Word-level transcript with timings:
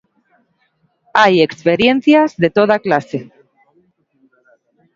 Hai 1.19 1.33
experiencias 1.47 2.29
de 2.41 2.49
toda 2.57 2.77
clase. 2.85 3.19